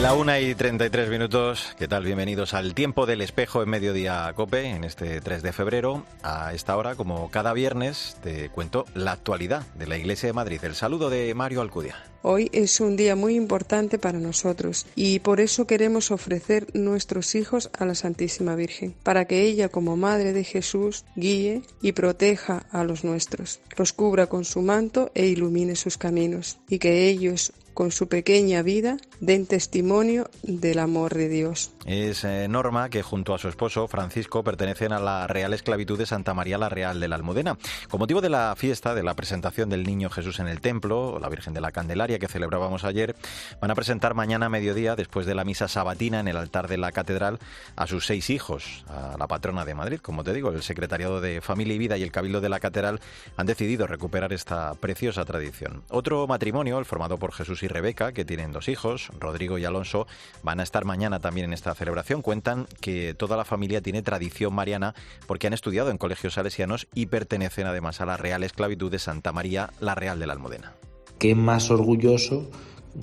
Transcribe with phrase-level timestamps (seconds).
[0.00, 1.76] La una y 33 minutos.
[1.78, 2.06] ¿Qué tal?
[2.06, 6.06] Bienvenidos al tiempo del espejo en mediodía cope en este 3 de febrero.
[6.22, 10.58] A esta hora, como cada viernes, te cuento la actualidad de la Iglesia de Madrid.
[10.62, 12.02] El saludo de Mario Alcudia.
[12.22, 17.70] Hoy es un día muy importante para nosotros y por eso queremos ofrecer nuestros hijos
[17.78, 22.84] a la Santísima Virgen, para que ella como Madre de Jesús guíe y proteja a
[22.84, 27.92] los nuestros, los cubra con su manto e ilumine sus caminos, y que ellos con
[27.92, 31.72] su pequeña vida den testimonio del amor de Dios.
[31.86, 36.04] Es eh, Norma que junto a su esposo Francisco pertenecen a la Real Esclavitud de
[36.04, 37.56] Santa María la Real de la Almudena.
[37.88, 41.30] Con motivo de la fiesta de la presentación del Niño Jesús en el templo, la
[41.30, 43.16] Virgen de la Candelaria que celebrábamos ayer,
[43.62, 46.76] van a presentar mañana a mediodía, después de la misa sabatina en el altar de
[46.76, 47.38] la catedral,
[47.76, 50.00] a sus seis hijos, a la patrona de Madrid.
[50.02, 53.00] Como te digo, el Secretariado de Familia y Vida y el Cabildo de la Catedral
[53.38, 55.82] han decidido recuperar esta preciosa tradición.
[55.88, 60.06] Otro matrimonio, el formado por Jesús y Rebeca, que tienen dos hijos, Rodrigo y Alonso,
[60.42, 62.20] van a estar mañana también en esta celebración.
[62.20, 64.94] Cuentan que toda la familia tiene tradición mariana
[65.26, 69.32] porque han estudiado en colegios salesianos y pertenecen además a la Real Esclavitud de Santa
[69.32, 70.74] María, la Real de la Almudena.
[71.18, 72.50] Qué más orgulloso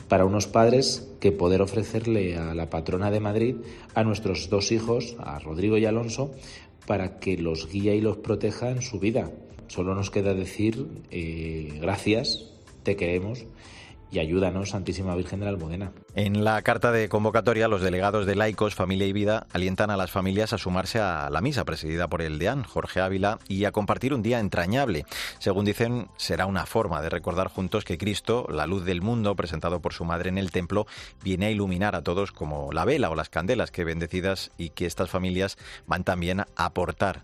[0.08, 3.56] para unos padres que poder ofrecerle a la patrona de Madrid
[3.96, 6.32] a nuestros dos hijos, a Rodrigo y Alonso,
[6.86, 9.32] para que los guíe y los proteja en su vida.
[9.68, 12.46] Solo nos queda decir eh, gracias,
[12.84, 13.46] te queremos
[14.12, 15.92] y ayúdanos, Santísima Virgen de la Almudena.
[16.16, 20.12] En la carta de convocatoria, los delegados de Laicos, Familia y Vida alientan a las
[20.12, 24.14] familias a sumarse a la misa presidida por el deán, Jorge Ávila, y a compartir
[24.14, 25.06] un día entrañable.
[25.40, 29.82] Según dicen, será una forma de recordar juntos que Cristo, la luz del mundo, presentado
[29.82, 30.88] por su madre en el templo,
[31.24, 34.86] viene a iluminar a todos como la vela o las candelas que bendecidas y que
[34.86, 37.24] estas familias van también a aportar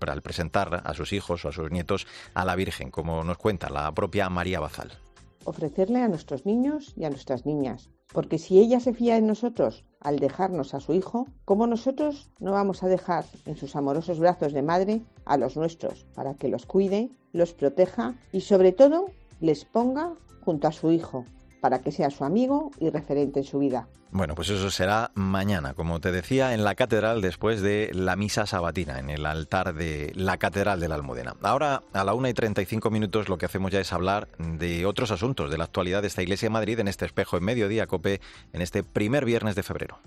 [0.00, 3.70] al presentar a sus hijos o a sus nietos a la Virgen, como nos cuenta
[3.70, 4.98] la propia María Bazal
[5.44, 7.90] ofrecerle a nuestros niños y a nuestras niñas.
[8.12, 12.52] Porque si ella se fía en nosotros al dejarnos a su hijo, ¿cómo nosotros no
[12.52, 16.66] vamos a dejar en sus amorosos brazos de madre a los nuestros para que los
[16.66, 19.06] cuide, los proteja y sobre todo
[19.40, 20.14] les ponga
[20.44, 21.24] junto a su hijo
[21.62, 23.86] para que sea su amigo y referente en su vida?
[24.10, 28.46] Bueno, pues eso será mañana, como te decía, en la catedral después de la misa
[28.46, 31.34] sabatina, en el altar de la catedral de la Almudena.
[31.40, 35.12] Ahora, a la una y 35 minutos, lo que hacemos ya es hablar de otros
[35.12, 38.20] asuntos de la actualidad de esta iglesia de Madrid en este espejo en mediodía, COPE,
[38.52, 39.98] en este primer viernes de febrero.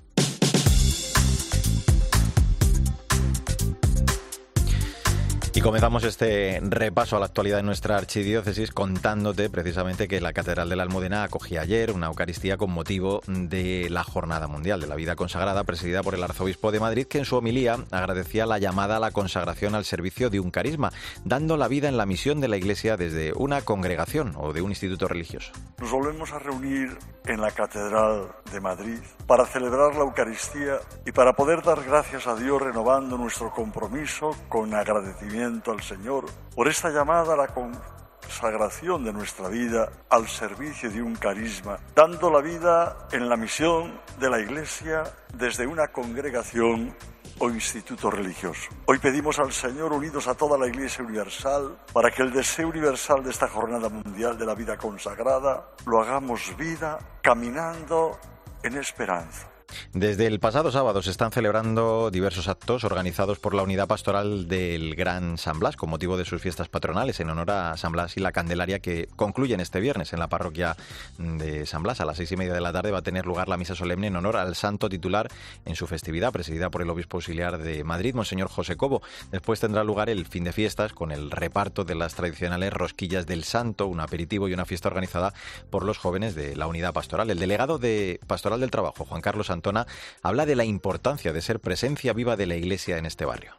[5.66, 10.76] Comenzamos este repaso a la actualidad de nuestra archidiócesis contándote precisamente que la Catedral de
[10.76, 15.16] la Almudena acogía ayer una Eucaristía con motivo de la Jornada Mundial de la Vida
[15.16, 19.00] Consagrada presidida por el Arzobispo de Madrid que en su homilía agradecía la llamada a
[19.00, 20.92] la consagración al servicio de un carisma,
[21.24, 24.70] dando la vida en la misión de la Iglesia desde una congregación o de un
[24.70, 25.52] instituto religioso.
[25.80, 26.96] Nos volvemos a reunir
[27.26, 30.76] en la Catedral de Madrid para celebrar la Eucaristía
[31.08, 36.68] y para poder dar gracias a Dios renovando nuestro compromiso con agradecimiento al Señor por
[36.68, 42.42] esta llamada a la consagración de nuestra vida al servicio de un carisma, dando la
[42.42, 46.96] vida en la misión de la Iglesia desde una congregación
[47.40, 48.70] o instituto religioso.
[48.86, 53.24] Hoy pedimos al Señor, unidos a toda la Iglesia Universal, para que el deseo universal
[53.24, 58.20] de esta Jornada Mundial de la Vida Consagrada lo hagamos vida caminando
[58.64, 59.55] en esperanza
[59.94, 64.96] desde el pasado sábado se están celebrando diversos actos organizados por la Unidad Pastoral del
[64.96, 68.20] Gran San Blas con motivo de sus fiestas patronales en honor a San Blas y
[68.20, 70.76] la Candelaria que concluyen este viernes en la parroquia
[71.18, 72.02] de San Blas.
[72.02, 74.08] A las seis y media de la tarde va a tener lugar la misa solemne
[74.08, 75.30] en honor al santo titular
[75.66, 79.02] en su festividad, presidida por el obispo auxiliar de Madrid, Monseñor José Cobo.
[79.32, 83.44] Después tendrá lugar el fin de fiestas con el reparto de las tradicionales rosquillas del
[83.44, 85.34] santo, un aperitivo y una fiesta organizada
[85.70, 87.30] por los jóvenes de la Unidad Pastoral.
[87.30, 89.88] El delegado de Pastoral del Trabajo, Juan Carlos Antona,
[90.22, 93.56] habla de la importancia de ser presencia viva de la Iglesia en este barrio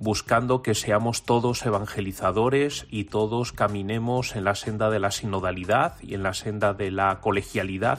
[0.00, 6.14] buscando que seamos todos evangelizadores y todos caminemos en la senda de la sinodalidad y
[6.14, 7.98] en la senda de la colegialidad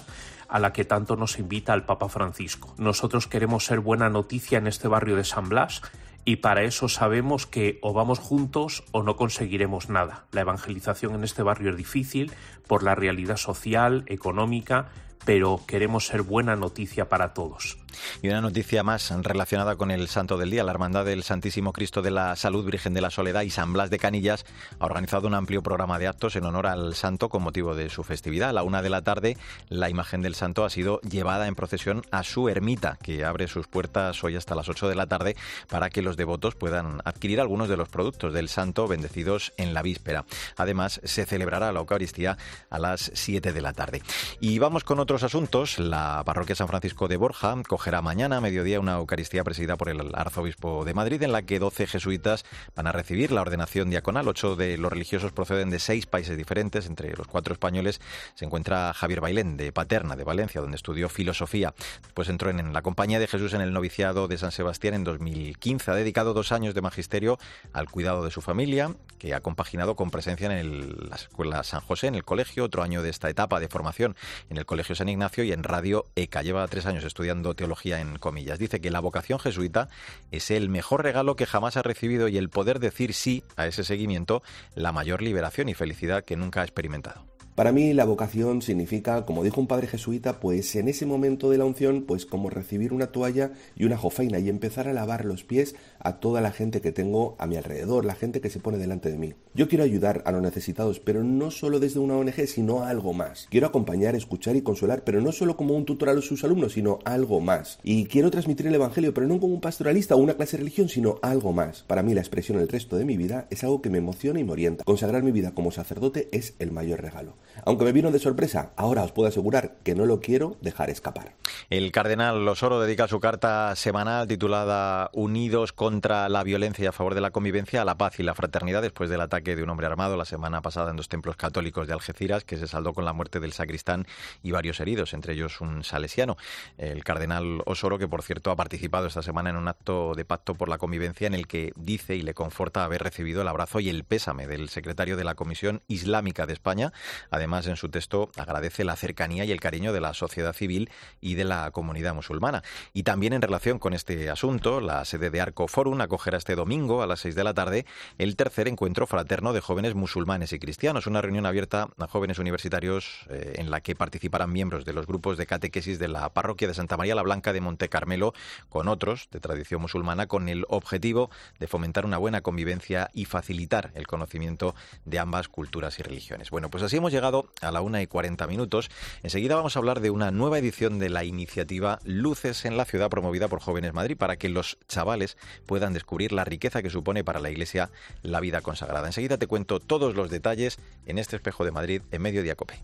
[0.50, 2.74] a la que tanto nos invita el Papa Francisco.
[2.78, 5.84] Nosotros queremos ser buena noticia en este barrio de San Blas
[6.26, 10.26] y para eso sabemos que o vamos juntos o no conseguiremos nada.
[10.32, 12.32] La evangelización en este barrio es difícil
[12.68, 14.90] por la realidad social, económica,
[15.26, 17.78] pero queremos ser buena noticia para todos.
[18.22, 20.64] Y una noticia más relacionada con el Santo del Día.
[20.64, 23.90] La Hermandad del Santísimo Cristo de la Salud Virgen de la Soledad y San Blas
[23.90, 24.46] de Canillas
[24.80, 28.04] ha organizado un amplio programa de actos en honor al santo con motivo de su
[28.04, 28.50] festividad.
[28.50, 29.38] A la una de la tarde,
[29.70, 33.68] la imagen del santo ha sido llevada en procesión a su ermita, que abre sus
[33.68, 35.36] puertas hoy hasta las 8 de la tarde
[35.70, 39.82] para que los devotos puedan adquirir algunos de los productos del santo bendecidos en la
[39.82, 40.26] víspera.
[40.58, 42.38] Además, se celebrará la Eucaristía
[42.70, 44.02] a las 7 de la tarde.
[44.40, 45.80] Y vamos con otros asuntos.
[45.80, 50.12] La parroquia San Francisco de Borja acogerá mañana a mediodía una Eucaristía presidida por el
[50.14, 52.46] arzobispo de Madrid, en la que 12 jesuitas
[52.76, 54.28] van a recibir la ordenación diaconal.
[54.28, 56.86] Ocho de los religiosos proceden de seis países diferentes.
[56.86, 58.00] Entre los cuatro españoles
[58.36, 61.74] se encuentra Javier Bailén, de Paterna, de Valencia, donde estudió filosofía.
[62.04, 65.90] Después entró en la Compañía de Jesús en el noviciado de San Sebastián en 2015.
[65.90, 67.40] Ha dedicado dos años de magisterio
[67.74, 72.08] al cuidado de su familia, que ha compaginado con presencia en la Escuela San José,
[72.08, 74.16] en el colegio, otro año de esta etapa de formación
[74.52, 76.44] en el Colegio San Ignacio y en Radio ECA.
[76.44, 78.60] Lleva tres años estudiando teología en comillas.
[78.60, 79.90] Dice que la vocación jesuita
[80.32, 83.84] es el mejor regalo que jamás ha recibido y el poder decir sí a ese
[83.84, 84.44] seguimiento,
[84.76, 87.31] la mayor liberación y felicidad que nunca ha experimentado.
[87.56, 91.58] Para mí la vocación significa, como dijo un padre jesuita, pues en ese momento de
[91.58, 95.44] la unción, pues como recibir una toalla y una jofaina y empezar a lavar los
[95.44, 98.78] pies a toda la gente que tengo a mi alrededor, la gente que se pone
[98.78, 99.34] delante de mí.
[99.54, 103.48] Yo quiero ayudar a los necesitados, pero no solo desde una ONG, sino algo más.
[103.52, 107.00] Quiero acompañar, escuchar y consolar, pero no solo como un tutor a sus alumnos, sino
[107.04, 107.80] algo más.
[107.84, 110.88] Y quiero transmitir el Evangelio, pero no como un pastoralista o una clase de religión,
[110.88, 111.84] sino algo más.
[111.84, 114.44] Para mí la expresión el resto de mi vida es algo que me emociona y
[114.44, 114.84] me orienta.
[114.86, 117.36] Consagrar mi vida como sacerdote es el mayor regalo.
[117.66, 121.34] Aunque me vino de sorpresa, ahora os puedo asegurar que no lo quiero dejar escapar.
[121.70, 127.16] El cardenal Osoro dedica su carta semanal titulada Unidos contra la violencia y a favor
[127.16, 130.18] de la convivencia la paz y la fraternidad después del ataque de un hombre armado
[130.18, 133.40] la semana pasada en dos templos católicos de Algeciras que se saldó con la muerte
[133.40, 134.06] del sacristán
[134.44, 136.38] y varios heridos, entre ellos un salesiano.
[136.78, 140.56] El cardenal Osoro, que por cierto ha participado esta semana en un acto de pacto
[140.56, 143.90] por la convivencia en el que dice y le conforta haber recibido el abrazo y
[143.90, 146.94] el pésame del secretario de la Comisión Islámica de España,
[147.42, 150.92] Además, en su texto agradece la cercanía y el cariño de la sociedad civil
[151.22, 152.62] y de la comunidad musulmana.
[152.94, 157.02] Y también en relación con este asunto, la sede de Arco Forum acogerá este domingo
[157.02, 157.88] a las seis de la tarde
[158.20, 163.26] el tercer encuentro fraterno de jóvenes musulmanes y cristianos, una reunión abierta a jóvenes universitarios
[163.32, 166.76] eh, en la que participarán miembros de los grupos de catequesis de la parroquia de
[166.76, 168.36] Santa María la Blanca de Monte Carmelo
[168.70, 173.90] con otros de tradición musulmana con el objetivo de fomentar una buena convivencia y facilitar
[173.96, 176.52] el conocimiento de ambas culturas y religiones.
[176.52, 177.31] Bueno, pues así hemos llegado
[177.62, 178.90] a la una y 40 minutos.
[179.24, 183.10] Enseguida vamos a hablar de una nueva edición de la iniciativa Luces en la Ciudad
[183.10, 187.40] promovida por Jóvenes Madrid para que los chavales puedan descubrir la riqueza que supone para
[187.40, 187.90] la Iglesia
[188.22, 189.08] la vida consagrada.
[189.08, 192.80] Enseguida te cuento todos los detalles en este espejo de Madrid en Mediodía Cope.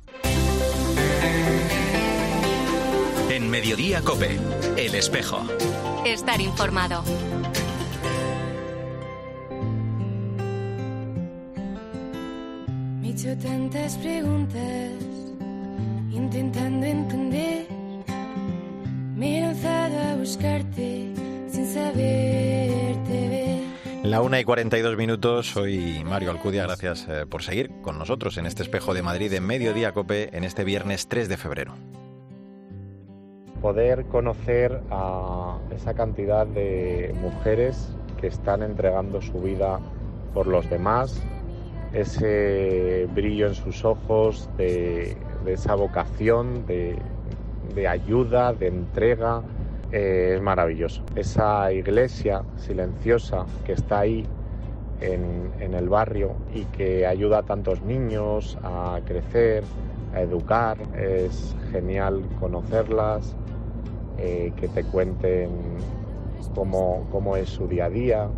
[3.29, 4.39] En Mediodía Cope,
[4.77, 5.45] el espejo.
[6.05, 7.03] Estar informado.
[13.17, 14.91] Tantas preguntas
[16.11, 17.65] intentando entender.
[19.15, 21.13] Me he lanzado a buscarte
[21.47, 24.05] sin saberte ver.
[24.07, 28.45] La una y 42 minutos, soy Mario Alcudia, gracias eh, por seguir con nosotros en
[28.45, 31.73] este espejo de Madrid en Mediodía Cope en este viernes 3 de febrero.
[33.63, 37.89] Poder conocer a esa cantidad de mujeres
[38.21, 39.79] que están entregando su vida
[40.35, 41.19] por los demás,
[41.94, 46.98] ese brillo en sus ojos de, esa vocación de,
[47.88, 49.44] ayuda, de entrega,
[49.91, 51.03] eh, es maravilloso.
[51.15, 54.25] Esa iglesia silenciosa que está ahí
[55.01, 59.63] en, el barrio y que ayuda a tantos niños a crecer,
[60.13, 63.36] a educar, es genial conocerlas,
[64.17, 65.50] eh, que te cuenten
[66.56, 68.29] cómo es su día a día,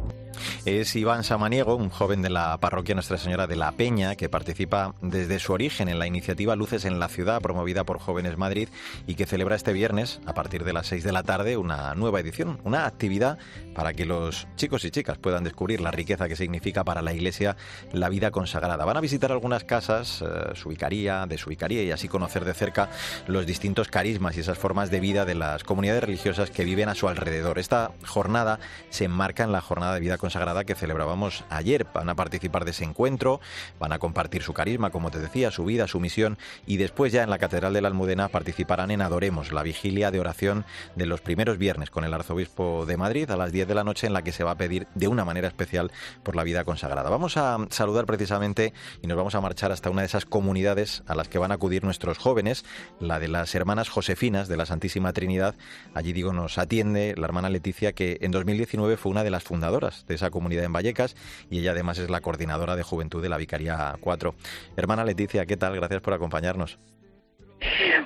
[0.65, 4.95] es Iván Samaniego, un joven de la parroquia Nuestra Señora de la Peña, que participa
[5.01, 8.69] desde su origen en la iniciativa Luces en la Ciudad, promovida por Jóvenes Madrid,
[9.07, 12.19] y que celebra este viernes, a partir de las 6 de la tarde, una nueva
[12.19, 13.37] edición, una actividad
[13.73, 17.55] para que los chicos y chicas puedan descubrir la riqueza que significa para la Iglesia
[17.91, 18.85] la vida consagrada.
[18.85, 22.53] Van a visitar algunas casas, eh, su vicaría, de su vicaría, y así conocer de
[22.53, 22.89] cerca
[23.27, 26.95] los distintos carismas y esas formas de vida de las comunidades religiosas que viven a
[26.95, 27.57] su alrededor.
[27.57, 28.59] Esta jornada
[28.89, 31.87] se enmarca en la jornada de vida Consagrada que celebrábamos ayer.
[31.93, 33.39] Van a participar de ese encuentro,
[33.79, 37.23] van a compartir su carisma, como te decía, su vida, su misión y después ya
[37.23, 41.21] en la Catedral de la Almudena participarán en Adoremos, la vigilia de oración de los
[41.21, 44.21] primeros viernes con el arzobispo de Madrid a las 10 de la noche en la
[44.21, 45.91] que se va a pedir de una manera especial
[46.23, 47.09] por la vida consagrada.
[47.09, 51.15] Vamos a saludar precisamente y nos vamos a marchar hasta una de esas comunidades a
[51.15, 52.65] las que van a acudir nuestros jóvenes,
[52.99, 55.55] la de las hermanas Josefinas de la Santísima Trinidad.
[55.93, 60.05] Allí digo nos atiende la hermana Leticia que en 2019 fue una de las fundadoras
[60.09, 61.15] de esa comunidad en Vallecas
[61.49, 64.35] y ella además es la coordinadora de juventud de la Vicaría 4.
[64.75, 65.75] Hermana Leticia, ¿qué tal?
[65.75, 66.77] Gracias por acompañarnos.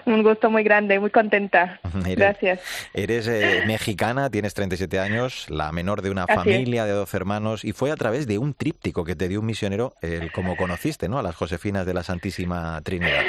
[0.06, 1.80] Un gusto muy grande, muy contenta.
[2.16, 2.62] Gracias.
[2.94, 7.72] Eres eh, mexicana, tienes 37 años, la menor de una familia de 12 hermanos y
[7.72, 11.20] fue a través de un tríptico que te dio un misionero, el, como conociste, ¿no?
[11.20, 13.24] A las Josefinas de la Santísima Trinidad.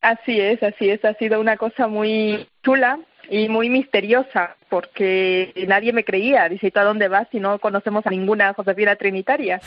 [0.00, 1.04] Así es, así es.
[1.04, 2.98] Ha sido una cosa muy chula
[3.30, 6.48] y muy misteriosa porque nadie me creía.
[6.48, 9.60] Dice, ¿tú a dónde vas si no conocemos a ninguna Josefina Trinitaria?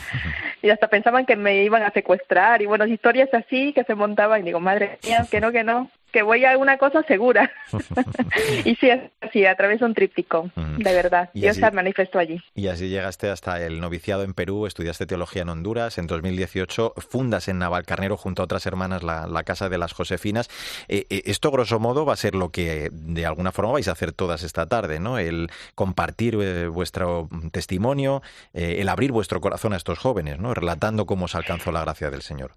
[0.62, 4.42] Y hasta pensaban que me iban a secuestrar y bueno, historias así que se montaban
[4.42, 7.50] y digo, madre mía, que no, que no que voy a una cosa segura.
[8.64, 8.88] y sí,
[9.20, 11.30] así, a través de un tríptico, de verdad.
[11.32, 12.40] Dios se manifestó allí.
[12.54, 17.48] Y así llegaste hasta el noviciado en Perú, estudiaste teología en Honduras, en 2018 fundas
[17.48, 20.48] en Navalcarnero junto a otras hermanas la, Casa de las Josefinas.
[20.86, 23.92] Eh, eh, esto, grosso modo, va a ser lo que de alguna forma vais a
[23.92, 28.22] hacer todas esta tarde, El compartir eh, vuestro testimonio,
[28.52, 30.54] el abrir vuestro corazón a estos jóvenes, ¿no?
[30.54, 32.52] Relatando cómo os alcanzó la gracia del Señor.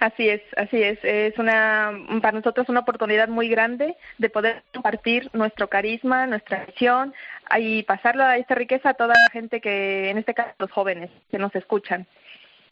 [0.00, 0.98] Así es, así es.
[1.02, 7.14] Es una, para nosotros una oportunidad muy grande de poder compartir nuestro carisma, nuestra visión
[7.58, 11.10] y pasarlo a esta riqueza a toda la gente que, en este caso, los jóvenes
[11.30, 12.06] que nos escuchan.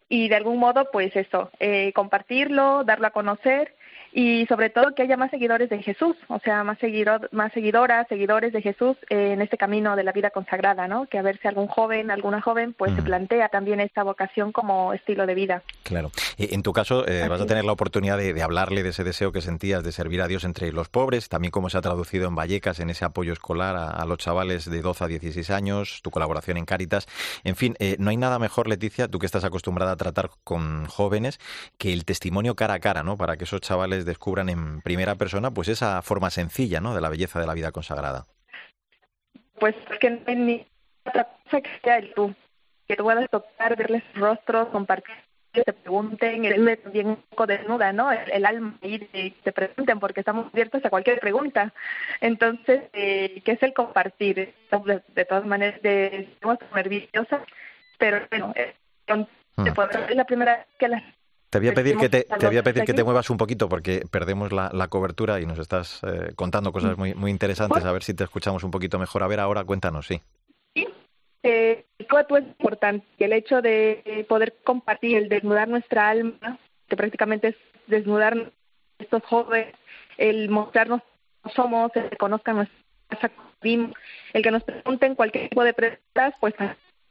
[0.09, 3.75] Y de algún modo, pues eso, eh, compartirlo, darlo a conocer
[4.13, 8.07] y sobre todo que haya más seguidores de Jesús, o sea, más seguidor, más seguidoras,
[8.09, 11.07] seguidores de Jesús en este camino de la vida consagrada, ¿no?
[11.07, 14.93] Que a ver si algún joven, alguna joven, pues se plantea también esta vocación como
[14.93, 15.63] estilo de vida.
[15.83, 16.11] Claro.
[16.39, 19.41] En tu caso, eh, vas a tener la oportunidad de, hablarle de ese deseo que
[19.41, 22.81] sentías de servir a Dios entre los pobres, también cómo se ha traducido en Vallecas
[22.81, 26.65] en ese apoyo escolar a, los chavales de 12 a 16 años, tu colaboración en
[26.65, 27.07] Cáritas.
[27.45, 30.87] En fin, eh, no hay nada mejor, Leticia, tú que estás acostumbrada a tratar con
[30.87, 31.39] jóvenes,
[31.79, 33.17] que el testimonio cara a cara, ¿no?
[33.17, 36.95] Para que esos chavales descubran en primera persona pues esa forma sencilla ¿no?
[36.95, 38.27] de la belleza de la vida consagrada.
[39.59, 40.67] Pues que no hay ni
[41.05, 42.35] otra cosa que sea el tú,
[42.87, 45.15] que tú puedas tocar, verles rostros, compartir
[45.53, 48.13] que te pregunten, el también un poco desnuda, ¿no?
[48.13, 51.73] El, alma y te, pregunten porque estamos abiertos a cualquier pregunta.
[52.21, 54.55] Entonces, eh, ¿qué es el compartir?
[55.15, 57.43] De, todas maneras, de, estamos nerviosas,
[57.99, 58.75] pero bueno, eh,
[59.09, 59.67] hmm.
[60.09, 61.03] es la primera vez que las
[61.51, 63.69] te voy a pedir que te, te, voy a pedir que te muevas un poquito
[63.69, 67.85] porque perdemos la, cobertura y nos estás eh, contando cosas muy, muy interesantes.
[67.85, 69.23] A ver si te escuchamos un poquito mejor.
[69.25, 70.21] A ver, ahora cuéntanos, sí.
[70.75, 70.87] Sí,
[71.43, 72.07] eh, es
[72.59, 73.05] importante.
[73.19, 77.57] El hecho de poder compartir, el desnudar nuestra alma, que prácticamente es
[77.89, 78.53] desnudar
[78.99, 79.75] estos jóvenes,
[80.19, 81.03] el mostrarnos
[81.43, 82.79] cómo somos, el que conozcan nuestra
[83.09, 83.31] casa,
[83.63, 86.55] el que nos pregunten cualquier tipo de preguntas, pues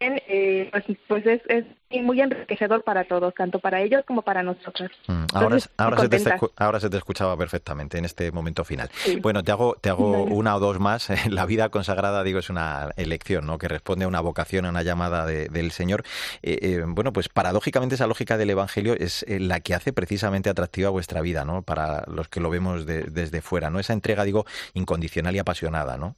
[0.01, 1.65] eh, pues, pues es, es,
[2.03, 4.89] muy enriquecedor para todos, tanto para ellos como para nosotros.
[5.07, 8.89] Mm, ahora, ahora, se te, ahora, se te, escuchaba perfectamente en este momento final.
[9.21, 11.09] Bueno, te hago, te hago una o dos más.
[11.29, 13.57] La vida consagrada, digo, es una elección, ¿no?
[13.57, 16.03] Que responde a una vocación, a una llamada del Señor.
[16.43, 20.89] Eh, eh, bueno, pues paradójicamente esa lógica del Evangelio es la que hace precisamente atractiva
[20.89, 21.61] vuestra vida, ¿no?
[21.63, 23.79] Para los que lo vemos desde fuera, ¿no?
[23.79, 26.15] Esa entrega, digo, incondicional y apasionada, ¿no?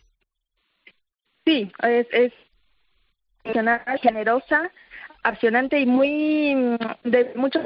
[1.46, 2.32] Sí, es, es
[4.02, 4.72] generosa,
[5.24, 7.64] apasionante y muy mm, de muchos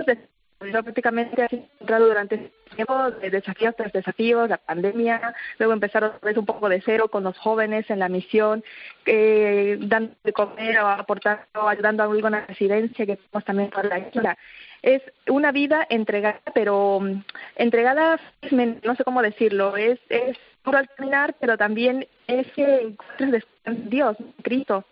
[0.61, 6.11] yo prácticamente ha encontrado durante este tiempo de desafíos tras desafíos, la pandemia, luego empezaron
[6.11, 8.63] otra vez un poco de cero con los jóvenes en la misión,
[9.05, 13.99] eh, dando de comer o aportando, ayudando a una residencia que tenemos también por la
[13.99, 14.37] isla.
[14.81, 17.23] Es una vida entregada, pero mm,
[17.57, 18.19] entregada,
[18.51, 24.17] no sé cómo decirlo, es, es puro al terminar, pero también es que encuentras Dios,
[24.41, 24.85] Cristo,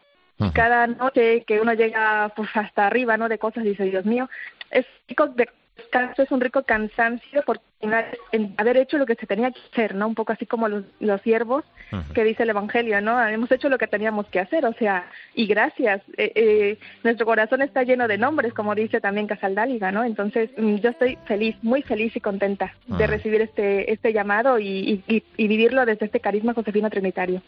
[0.54, 3.30] cada noche que uno llega pues hasta arriba, ¿no?
[3.30, 4.30] De cosas, dice, Dios mío,
[4.72, 5.34] es rico
[5.76, 7.60] de es un rico cansancio por
[8.58, 10.08] haber hecho lo que se tenía que hacer, ¿no?
[10.08, 11.64] Un poco así como los, los siervos
[12.16, 13.22] que dice el Evangelio, ¿no?
[13.28, 16.02] Hemos hecho lo que teníamos que hacer, o sea, y gracias.
[16.18, 20.04] Eh, eh, nuestro corazón está lleno de nombres, como dice también Casaldáliga, ¿no?
[20.04, 25.04] Entonces, mm, yo estoy feliz, muy feliz y contenta de recibir este, este llamado y,
[25.08, 27.44] y, vivirlo desde este carisma Josefino Trinitario.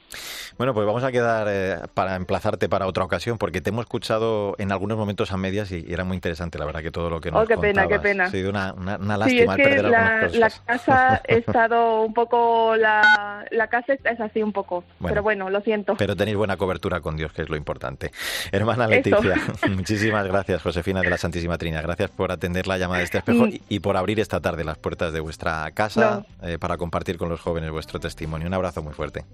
[0.57, 4.55] Bueno, pues vamos a quedar eh, para emplazarte para otra ocasión, porque te hemos escuchado
[4.59, 7.31] en algunos momentos a medias y, era muy interesante, la verdad, que todo lo que
[7.31, 8.25] nos Oh, qué pena, qué pena pena.
[8.25, 12.75] Ha sido una, una, lástima sí, es que la, la, casa ha estado un poco,
[12.75, 15.95] la, la casa es así un poco, pero bueno, lo siento.
[15.97, 18.11] Pero tenéis buena cobertura con Dios, que es lo importante.
[18.51, 19.35] Hermana Leticia,
[19.69, 21.83] muchísimas gracias, Josefina de la Santísima Trinidad.
[21.83, 25.13] Gracias por atender la llamada de este espejo y, por abrir esta tarde las puertas
[25.13, 28.47] de vuestra casa eh, para compartir con los jóvenes vuestro testimonio.
[28.47, 29.25] Un abrazo muy fuerte.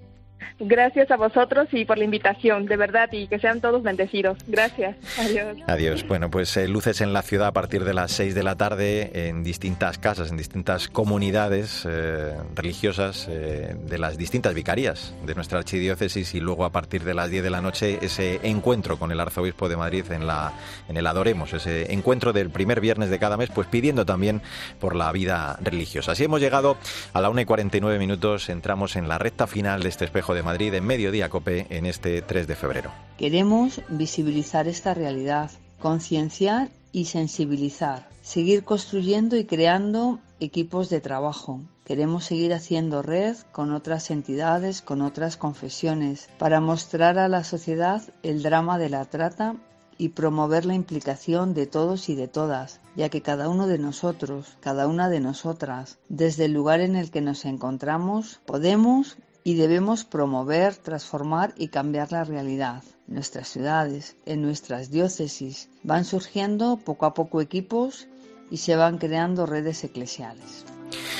[0.59, 4.37] Gracias a vosotros y por la invitación, de verdad, y que sean todos bendecidos.
[4.47, 4.95] Gracias.
[5.17, 5.57] Adiós.
[5.67, 6.07] Adiós.
[6.07, 9.27] Bueno, pues eh, luces en la ciudad a partir de las 6 de la tarde
[9.27, 15.59] en distintas casas, en distintas comunidades eh, religiosas eh, de las distintas vicarías de nuestra
[15.59, 19.19] archidiócesis y luego a partir de las 10 de la noche ese encuentro con el
[19.19, 20.53] arzobispo de Madrid en, la,
[20.87, 24.41] en el Adoremos, ese encuentro del primer viernes de cada mes, pues pidiendo también
[24.79, 26.13] por la vida religiosa.
[26.13, 26.77] Así hemos llegado
[27.13, 30.43] a la 1 y 49 minutos, entramos en la recta final de este espejo de
[30.43, 32.91] Madrid en Mediodía Cope en este 3 de febrero.
[33.17, 41.61] Queremos visibilizar esta realidad, concienciar y sensibilizar, seguir construyendo y creando equipos de trabajo.
[41.85, 48.01] Queremos seguir haciendo red con otras entidades, con otras confesiones, para mostrar a la sociedad
[48.23, 49.55] el drama de la trata
[49.97, 54.57] y promover la implicación de todos y de todas, ya que cada uno de nosotros,
[54.59, 60.03] cada una de nosotras, desde el lugar en el que nos encontramos, podemos y debemos
[60.03, 62.83] promover, transformar y cambiar la realidad.
[63.07, 68.07] En nuestras ciudades, en nuestras diócesis, van surgiendo poco a poco equipos
[68.49, 70.65] y se van creando redes eclesiales.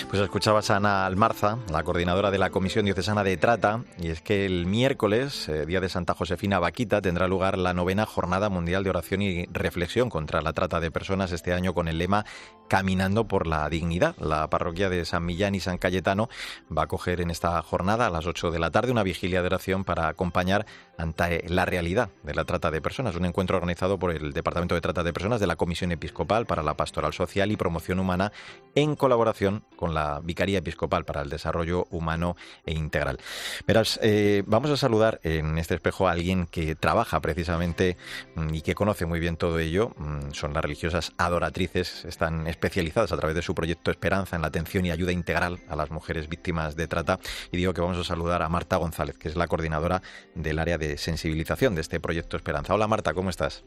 [0.09, 4.21] Pues escuchabas a Ana Almarza, la coordinadora de la Comisión Diocesana de Trata, y es
[4.21, 8.83] que el miércoles, eh, día de Santa Josefina Vaquita, tendrá lugar la novena Jornada Mundial
[8.83, 12.25] de Oración y Reflexión contra la Trata de Personas este año con el lema
[12.67, 14.15] Caminando por la Dignidad.
[14.17, 16.29] La parroquia de San Millán y San Cayetano
[16.75, 19.47] va a coger en esta jornada a las 8 de la tarde una vigilia de
[19.47, 20.65] oración para acompañar
[20.97, 23.15] ante la realidad de la trata de personas.
[23.15, 26.63] Un encuentro organizado por el Departamento de Trata de Personas de la Comisión Episcopal para
[26.63, 28.31] la Pastoral Social y Promoción Humana
[28.75, 32.35] en colaboración con la Vicaría Episcopal para el Desarrollo Humano
[32.67, 33.17] e Integral.
[33.65, 37.97] Verás, eh, vamos a saludar en este espejo a alguien que trabaja precisamente
[38.35, 39.95] mm, y que conoce muy bien todo ello.
[39.97, 44.49] Mm, son las religiosas adoratrices, están especializadas a través de su proyecto Esperanza en la
[44.49, 47.19] atención y ayuda integral a las mujeres víctimas de trata.
[47.51, 50.03] Y digo que vamos a saludar a Marta González, que es la coordinadora
[50.35, 52.75] del área de sensibilización de este proyecto Esperanza.
[52.75, 53.63] Hola Marta, ¿cómo estás?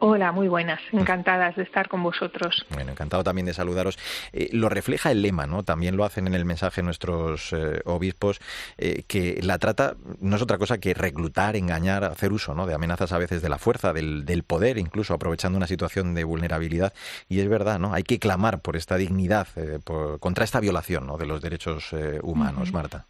[0.00, 2.64] Hola, muy buenas, encantadas de estar con vosotros.
[2.70, 3.98] Bueno, encantado también de saludaros.
[4.32, 5.64] Eh, lo refleja el lema, ¿no?
[5.64, 8.38] También lo hacen en el mensaje nuestros eh, obispos,
[8.76, 12.66] eh, que la trata no es otra cosa que reclutar, engañar, hacer uso, ¿no?
[12.66, 16.22] De amenazas a veces de la fuerza, del, del poder, incluso aprovechando una situación de
[16.22, 16.92] vulnerabilidad.
[17.28, 17.92] Y es verdad, ¿no?
[17.92, 19.48] Hay que clamar por esta dignidad,
[19.82, 21.18] por, contra esta violación, ¿no?
[21.18, 23.06] De los derechos humanos, Marta.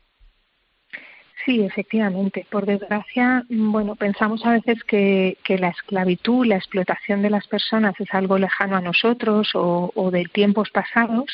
[1.45, 2.47] Sí, efectivamente.
[2.51, 7.95] Por desgracia, bueno, pensamos a veces que, que, la esclavitud, la explotación de las personas
[8.01, 11.27] es algo lejano a nosotros o, o de tiempos pasados,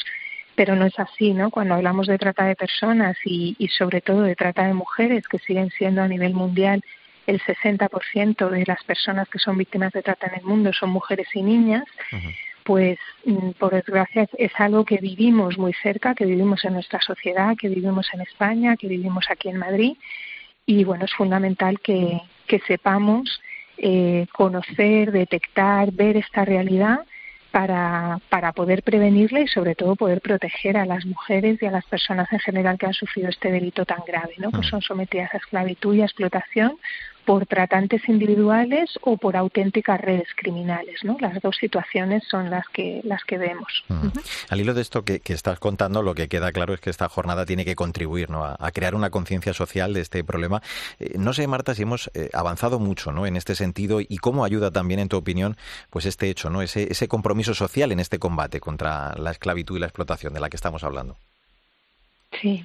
[0.54, 1.50] pero no es así, ¿no?
[1.50, 5.38] Cuando hablamos de trata de personas y, y sobre todo de trata de mujeres, que
[5.38, 6.82] siguen siendo a nivel mundial
[7.26, 11.28] el 60% de las personas que son víctimas de trata en el mundo son mujeres
[11.34, 11.84] y niñas,
[12.64, 17.56] pues mm, por desgracia es algo que vivimos muy cerca, que vivimos en nuestra sociedad,
[17.58, 19.96] que vivimos en España, que vivimos aquí en Madrid
[20.66, 23.40] y bueno, es fundamental que, que sepamos
[23.76, 27.00] eh, conocer, detectar, ver esta realidad
[27.50, 31.84] para, para poder prevenirla y sobre todo poder proteger a las mujeres y a las
[31.84, 34.50] personas en general que han sufrido este delito tan grave, ¿no?
[34.50, 36.78] que son sometidas a esclavitud y a explotación
[37.24, 41.16] por tratantes individuales o por auténticas redes criminales, ¿no?
[41.20, 43.84] Las dos situaciones son las que las que vemos.
[44.48, 47.44] Al hilo de esto que, estás contando, lo que queda claro es que esta jornada
[47.44, 48.44] tiene que contribuir ¿no?
[48.44, 50.62] a, crear una conciencia social de este problema.
[50.98, 53.26] Eh, no sé, Marta, si hemos eh, avanzado mucho ¿no?
[53.26, 55.56] en este sentido y cómo ayuda también, en tu opinión,
[55.90, 56.62] pues este hecho, ¿no?
[56.62, 60.50] ese, ese compromiso social en este combate contra la esclavitud y la explotación de la
[60.50, 61.16] que estamos hablando.
[62.40, 62.64] Sí,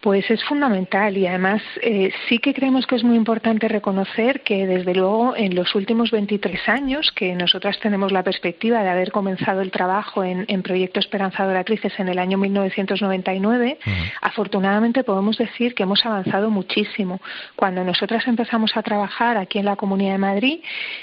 [0.00, 4.66] pues es fundamental y además eh, sí que creemos que es muy importante reconocer que
[4.66, 9.62] desde luego en los últimos 23 años que nosotras tenemos la perspectiva de haber comenzado
[9.62, 13.78] el trabajo en, en Proyecto Esperanza Adoratrices en el año 1999,
[14.20, 17.20] afortunadamente podemos decir que hemos avanzado muchísimo.
[17.54, 20.60] Cuando nosotras empezamos a trabajar aquí en la Comunidad de Madrid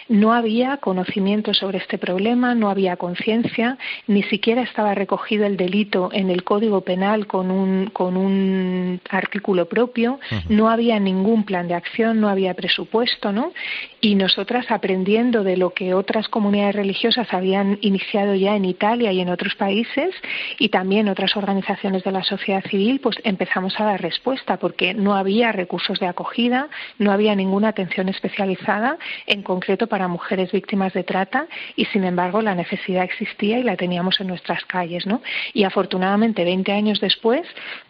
[0.07, 6.09] no había conocimiento sobre este problema, no había conciencia, ni siquiera estaba recogido el delito
[6.11, 11.67] en el Código Penal con un con un ningún artículo propio, no había ningún plan
[11.67, 13.53] de acción, no había presupuesto, ¿no?
[14.01, 19.21] Y nosotras aprendiendo de lo que otras comunidades religiosas habían iniciado ya en Italia y
[19.21, 20.13] en otros países
[20.59, 25.15] y también otras organizaciones de la sociedad civil, pues empezamos a dar respuesta porque no
[25.15, 31.03] había recursos de acogida, no había ninguna atención especializada en concreto para mujeres víctimas de
[31.03, 35.21] trata y sin embargo la necesidad existía y la teníamos en nuestras calles, ¿no?
[35.53, 37.41] Y afortunadamente 20 años después,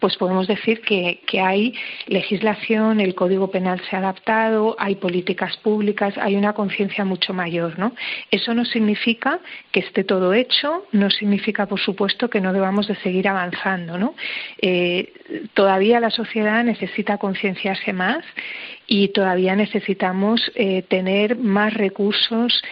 [0.04, 1.72] pues podemos decir que, que hay
[2.08, 7.78] legislación, el Código Penal se ha adaptado, hay políticas públicas, hay una conciencia mucho mayor,
[7.78, 7.94] ¿no?
[8.30, 9.40] Eso no significa
[9.72, 14.14] que esté todo hecho, no significa, por supuesto, que no debamos de seguir avanzando, ¿no?
[14.60, 15.10] Eh,
[15.54, 18.22] todavía la sociedad necesita concienciarse más
[18.86, 22.62] y todavía necesitamos eh, tener más recursos,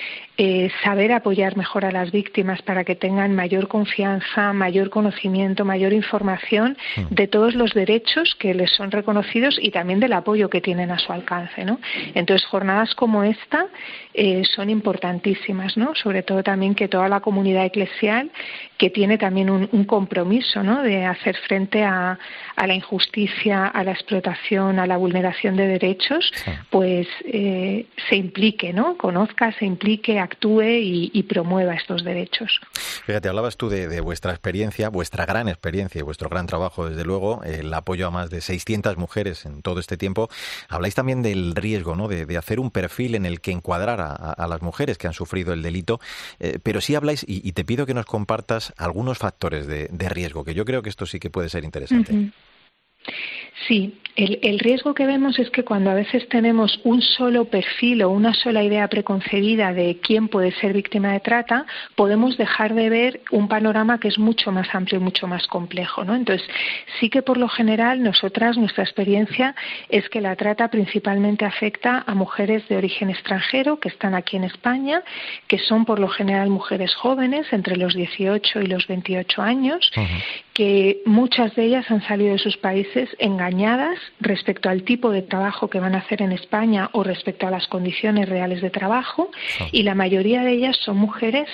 [0.44, 5.92] eh, saber apoyar mejor a las víctimas para que tengan mayor confianza, mayor conocimiento, mayor
[5.92, 7.14] información mm.
[7.14, 10.98] de todos los derechos que les son reconocidos y también del apoyo que tienen a
[10.98, 11.64] su alcance.
[11.64, 11.78] ¿no?
[12.16, 13.66] Entonces, jornadas como esta
[14.14, 15.94] eh, son importantísimas, ¿no?
[15.94, 18.33] sobre todo también que toda la comunidad eclesial,
[18.78, 20.83] que tiene también un, compromiso ¿no?
[20.83, 22.18] de hacer frente a,
[22.57, 26.33] a, la injusticia, a la explotación, a la vulneración de derechos,
[26.68, 28.96] pues eh, se implique, ¿no?
[28.96, 30.62] conozca, se implique, actúe
[31.12, 32.60] y, promueva estos derechos.
[33.06, 37.42] Fíjate, hablabas tú de, vuestra experiencia, vuestra gran experiencia y vuestro gran trabajo, desde luego,
[37.44, 40.28] el apoyo a más de 600 mujeres en todo este tiempo.
[40.68, 42.08] Habláis también del riesgo ¿no?
[42.08, 45.62] de, hacer un perfil en el que encuadrar a, las mujeres que han sufrido el
[45.62, 46.00] delito,
[46.40, 50.54] eh, pero sí habláis, y, te pido que nos compartas algunos factores de, riesgo, que
[50.54, 52.32] yo creo que esto sí que puede ser interesante.
[53.68, 58.10] Sí, el, riesgo que vemos es que cuando a veces tenemos un solo perfil o
[58.10, 63.20] una sola idea preconcebida de quién puede ser víctima de trata, podemos dejar de ver
[63.30, 66.04] un panorama que es mucho más amplio y mucho más complejo.
[66.04, 66.14] ¿no?
[66.14, 66.46] Entonces,
[67.00, 69.54] sí que por lo general nosotras, nuestra experiencia
[69.88, 74.44] es que la trata principalmente afecta a mujeres de origen extranjero que están aquí en
[74.44, 75.02] España,
[75.46, 79.90] que son por lo general mujeres jóvenes, entre los 18 y los 28 años,
[80.52, 83.08] que muchas de ellas han salido de sus países
[83.42, 87.50] engañadas respecto al tipo de trabajo que van a hacer en España o respecto a
[87.50, 89.31] las condiciones reales de trabajo.
[89.72, 91.48] Y la mayoría de ellas son mujeres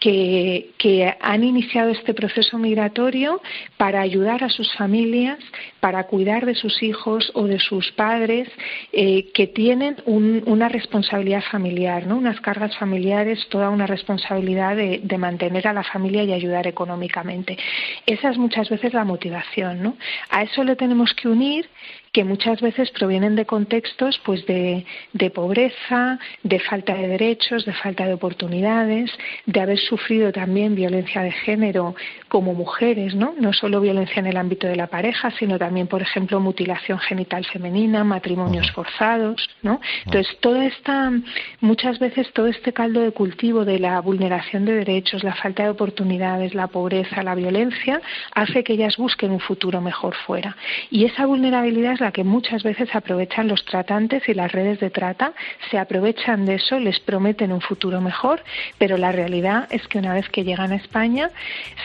[0.00, 3.40] que, han iniciado este proceso migratorio
[3.76, 5.38] para ayudar a sus familias,
[5.80, 8.48] para cuidar de sus hijos o de sus padres
[8.92, 12.16] eh, que tienen una responsabilidad familiar, ¿no?
[12.16, 17.58] unas cargas familiares, toda una responsabilidad de, de, mantener a la familia y ayudar económicamente.
[18.06, 19.82] Esa es muchas veces la motivación.
[19.82, 19.96] ¿no?
[20.30, 21.68] A eso le tenemos que unir
[22.12, 27.72] que muchas veces provienen de contextos pues de, de, pobreza, de falta de derechos, de
[27.72, 29.10] falta de oportunidades,
[29.46, 31.94] de haber sufrido también violencia de género
[32.28, 33.34] como mujeres, ¿no?
[33.38, 37.44] No solo violencia en el ámbito de la pareja, sino también, por ejemplo, mutilación genital
[37.44, 39.80] femenina, matrimonios forzados, ¿no?
[40.04, 41.12] Entonces, toda esta,
[41.60, 45.70] muchas veces todo este caldo de cultivo de la vulneración de derechos, la falta de
[45.70, 48.00] oportunidades, la pobreza, la violencia,
[48.34, 50.56] hace que ellas busquen un futuro mejor fuera.
[50.90, 55.32] Y esa vulnerabilidad la que muchas veces aprovechan los tratantes y las redes de trata,
[55.70, 58.42] se aprovechan de eso, les prometen un futuro mejor,
[58.78, 61.30] pero la realidad es que una vez que llegan a España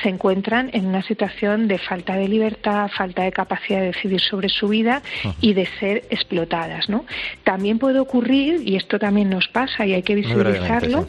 [0.02, 4.50] se encuentran en una situación de falta de libertad, falta de capacidad de decidir sobre
[4.50, 5.02] su vida
[5.42, 6.90] y de ser explotadas.
[6.90, 7.06] ¿no?
[7.44, 11.08] También puede ocurrir, y esto también nos pasa y hay que visibilizarlo,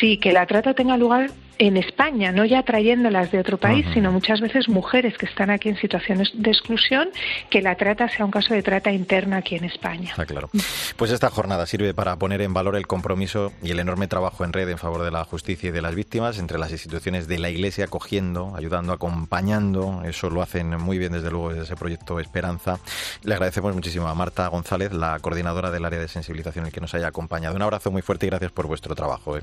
[0.00, 4.12] sí, que la trata tenga lugar en España, no ya trayéndolas de otro país, sino
[4.12, 7.08] muchas veces mujeres que están aquí en situaciones de exclusión,
[7.50, 10.14] que la trata sea un caso de trata interna aquí en España.
[10.26, 10.50] claro.
[10.96, 14.52] Pues esta jornada sirve para poner en valor el compromiso y el enorme trabajo en
[14.52, 17.50] red en favor de la justicia y de las víctimas entre las instituciones de la
[17.50, 20.02] Iglesia, acogiendo, ayudando, acompañando.
[20.04, 22.78] Eso lo hacen muy bien, desde luego, desde ese proyecto Esperanza.
[23.22, 26.94] Le agradecemos muchísimo a Marta González, la coordinadora del área de sensibilización, el que nos
[26.94, 27.56] haya acompañado.
[27.56, 29.36] Un abrazo muy fuerte y gracias por vuestro trabajo.
[29.36, 29.42] ¿eh?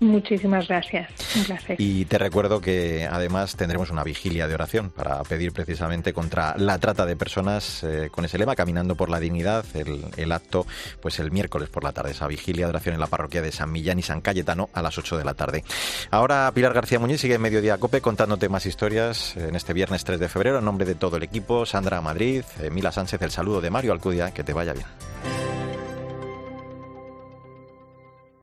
[0.00, 1.10] Muchísimas gracias.
[1.36, 1.76] Un placer.
[1.78, 6.78] Y te recuerdo que además tendremos una vigilia de oración para pedir precisamente contra la
[6.78, 10.66] trata de personas eh, con ese lema, Caminando por la Dignidad, el, acto
[11.02, 13.70] pues el miércoles por la tarde, esa vigilia de oración en la parroquia de San
[13.70, 15.64] Millán y San Cayetano a las 8 de la tarde.
[16.10, 20.18] Ahora Pilar García Muñiz sigue en Mediodía Cope contándote más historias en este viernes 3
[20.18, 23.68] de febrero en nombre de todo el equipo, Sandra Madrid, Mila Sánchez, el saludo de
[23.68, 24.86] Mario Alcudia, que te vaya bien.